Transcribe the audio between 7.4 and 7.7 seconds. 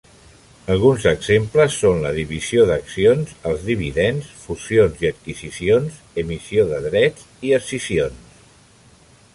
i